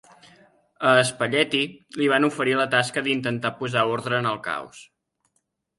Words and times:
A 0.91 0.93
Spalletti 1.09 1.61
li 2.01 2.09
van 2.13 2.27
oferir 2.31 2.57
la 2.63 2.67
tasca 2.73 3.07
d'intentar 3.09 3.53
posar 3.61 3.87
ordre 3.99 4.21
en 4.25 4.33
el 4.35 4.43
caos. 4.51 4.83